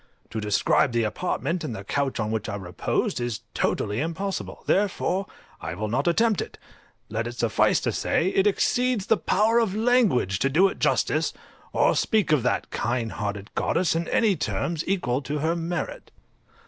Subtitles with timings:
[0.31, 5.27] To describe the apartment, and the couch on which I reposed, is totally impossible, therefore
[5.61, 6.57] I will not attempt it;
[7.09, 11.33] let it suffice to say, it exceeds the power of language to do it justice,
[11.71, 16.09] or speak of that kind hearted goddess in any terms equal to her merit.